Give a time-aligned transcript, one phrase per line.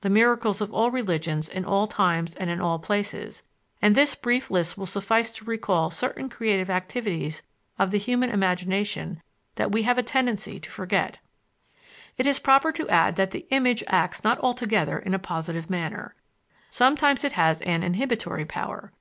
[0.00, 3.42] the miracles of all religions in all times and in all places;
[3.82, 7.42] and this brief list will suffice to recall certain creative activities
[7.78, 9.20] of the human imagination
[9.56, 11.18] that we have a tendency to forget.
[12.16, 16.14] It is proper to add that the image acts not altogether in a positive manner.
[16.70, 18.92] Sometimes it has an inhibitory power.